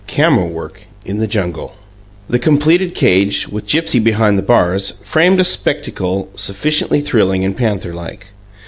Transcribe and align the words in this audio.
CAMERA 0.07 0.45
WORK 0.45 0.81
IN 1.05 1.19
THE 1.19 1.27
JUNGLE 1.27 1.75
The 2.27 2.39
completed 2.39 2.95
cage, 2.95 3.47
with 3.49 3.67
Gipsy 3.67 3.99
behind 3.99 4.35
the 4.35 4.41
bars, 4.41 4.93
framed 5.03 5.39
a 5.39 5.45
spectacle 5.45 6.29
sufficiently 6.35 7.01
thrilling 7.01 7.45
and 7.45 7.55
panther 7.55 7.93
like. 7.93 8.29